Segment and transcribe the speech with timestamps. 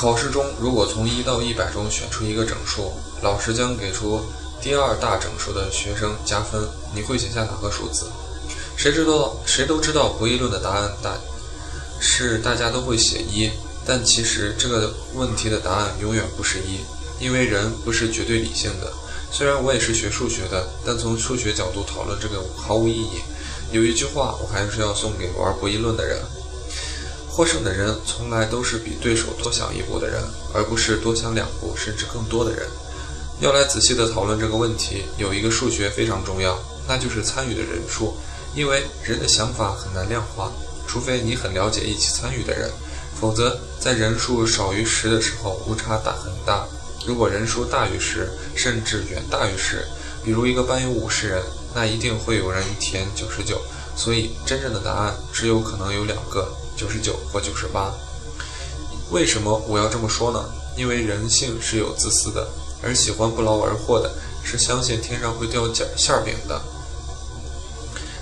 [0.00, 4.18] 考试中，如果从一到一百中选出一个整数，老师将给出
[4.58, 6.66] 第二大整数的学生加分。
[6.94, 8.06] 你会写下哪个数字？
[8.78, 9.36] 谁知道？
[9.44, 11.18] 谁都知道博弈论的答案大
[12.00, 13.50] 是大家都会写一，
[13.84, 16.80] 但其实这个问题的答案永远不是一，
[17.22, 18.90] 因为人不是绝对理性的。
[19.30, 23.20] 虽然我也是学数学的，但从数学角度讨论这个毫无意义。
[23.70, 26.18] 有一句话，我还是要送给玩博弈论的人。
[27.40, 30.22] 获胜的人从来都是比对手多想一步的人，
[30.52, 32.68] 而不是多想两步甚至更多的人。
[33.40, 38.14] 要来仔细的讨论这个问题，有一个数学非常重要，那就是参与的人数。
[38.54, 40.52] 因为人的想法很难量化，
[40.86, 42.70] 除非你很了解一起参与的人，
[43.18, 46.66] 否则在人数少于十的时候误差大很大。
[47.06, 49.86] 如果人数大于十，甚至远大于十，
[50.22, 51.42] 比如一个班有五十人，
[51.74, 53.58] 那一定会有人填九十九。
[53.96, 56.48] 所以真正的答案只有可能有两个。
[56.76, 57.92] 九十九或九十八，
[59.10, 60.42] 为什么我要这么说呢？
[60.78, 62.48] 因为人性是有自私的，
[62.82, 64.10] 而喜欢不劳而获的，
[64.42, 66.58] 是相信天上会掉馅馅饼的。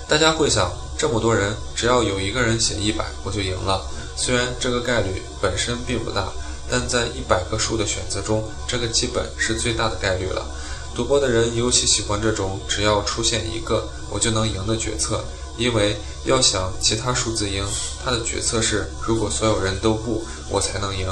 [0.09, 3.81] 大家会想，这么多人，只要有一个人写一百，我就赢了。
[4.17, 6.27] 虽然这个概率本身并不大，
[6.69, 10.45] 但在一百个数的选择中，这个基本是最大的概率了。
[10.93, 15.23] 赌博的人尤其喜欢这种只要出现一个我就能赢的决策。
[15.59, 17.63] 因为要想其他数字赢，
[18.03, 21.05] 他的决策是如果所有人都不，我才能赢。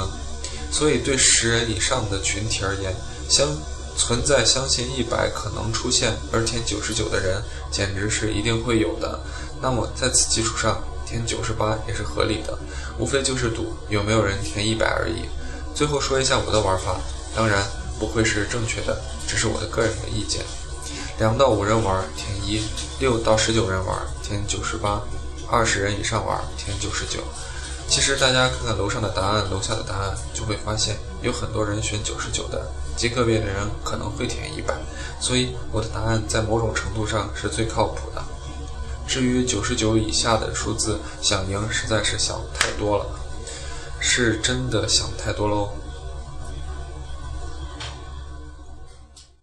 [0.72, 2.94] 所以对十人以上的群体而言，
[3.28, 3.46] 相
[3.96, 9.20] 存在相信一百可能出现而填九十九的人，简直是一定会有的。
[9.60, 12.58] 那么在此基础上填九十八也是合理的，
[12.98, 15.28] 无非就是赌有没有人填一百而已。
[15.74, 17.00] 最后说一下我的玩法，
[17.34, 17.64] 当然
[17.98, 20.42] 不会是正确的，只是我的个人的意见。
[21.18, 22.62] 两到五人玩填一，
[23.00, 25.02] 六到十九人玩填九十八，
[25.50, 27.18] 二十人以上玩填九十九。
[27.88, 34.76] 其实大家看看楼上的答案，楼下的答案，就会发现有很多人选九十九的，极个别的人可能会填一百。
[35.20, 38.22] 所以我的答案在某种程度上是最靠谱的。
[39.08, 43.04] 至于九十九以下的数字，想赢实在是想太多了，
[43.98, 45.70] 是真的想太多喽。